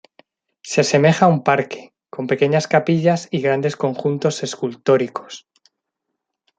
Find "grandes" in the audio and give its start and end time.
3.41-3.75